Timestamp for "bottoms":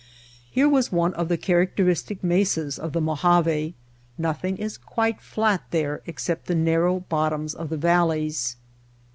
7.01-7.53